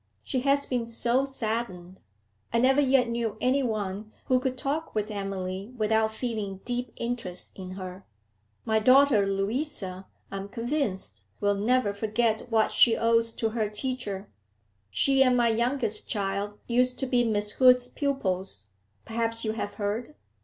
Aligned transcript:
She 0.23 0.39
has 0.39 0.65
been 0.65 0.87
so 0.87 1.25
saddened. 1.25 2.01
I 2.51 2.57
never 2.57 2.81
yet 2.81 3.07
knew 3.07 3.37
any 3.39 3.61
one 3.61 4.11
who 4.25 4.39
could 4.39 4.57
talk 4.57 4.95
with 4.95 5.11
Emily 5.11 5.75
without 5.77 6.09
feeling 6.11 6.59
deep 6.65 6.91
interest 6.95 7.51
in 7.53 7.73
her. 7.73 8.03
My 8.65 8.79
daughter 8.79 9.27
Louisa, 9.27 10.07
I 10.31 10.37
am 10.37 10.49
convinced, 10.49 11.21
will 11.39 11.53
never 11.53 11.93
forget 11.93 12.49
what 12.49 12.71
she 12.71 12.97
owes 12.97 13.31
to 13.33 13.49
her 13.49 13.69
teacher 13.69 14.27
She 14.89 15.21
and 15.21 15.37
my 15.37 15.49
youngest 15.49 16.09
child 16.09 16.57
used 16.67 16.97
to 16.97 17.05
be 17.05 17.23
Miss 17.23 17.51
Hood's 17.51 17.87
pupils 17.87 18.71
perhaps 19.05 19.45
you 19.45 19.51
have 19.51 19.75
heard? 19.75 20.15